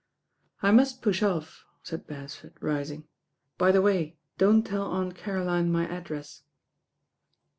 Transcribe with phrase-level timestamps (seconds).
[0.63, 3.03] "I must push off," said Beresford, rising.
[3.59, 6.41] "By the way, don't tell Aunt Caroline my address."